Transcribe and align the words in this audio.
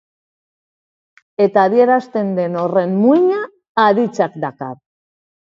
Eta 1.45 1.65
adierazten 1.69 2.33
den 2.39 2.57
horren 2.63 2.97
muina 3.05 3.39
aditzak 3.87 4.41
dakar. 4.49 4.77